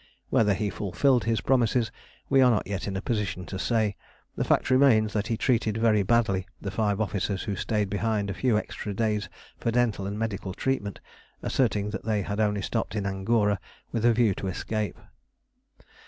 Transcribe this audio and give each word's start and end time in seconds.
Whether 0.31 0.55
he 0.55 0.71
fulfilled 0.71 1.25
his 1.25 1.41
promises 1.41 1.91
we 2.27 2.41
are 2.41 2.49
not 2.49 2.65
yet 2.65 2.87
in 2.87 2.97
a 2.97 3.03
position 3.03 3.45
to 3.45 3.59
say; 3.59 3.95
the 4.35 4.43
fact 4.43 4.71
remains 4.71 5.13
that 5.13 5.27
he 5.27 5.37
treated 5.37 5.77
very 5.77 6.01
badly 6.01 6.47
the 6.59 6.71
five 6.71 6.99
officers 6.99 7.43
who 7.43 7.55
stayed 7.55 7.87
behind 7.87 8.31
a 8.31 8.33
few 8.33 8.57
extra 8.57 8.95
days 8.95 9.29
for 9.59 9.69
dental 9.69 10.07
and 10.07 10.17
medical 10.17 10.55
treatment, 10.55 10.99
asserting 11.43 11.91
that 11.91 12.03
they 12.05 12.23
had 12.23 12.39
only 12.39 12.63
stopped 12.63 12.95
in 12.95 13.05
Angora 13.05 13.59
with 13.91 14.03
a 14.03 14.11
view 14.11 14.33
to 14.33 14.47
escape. 14.47 14.97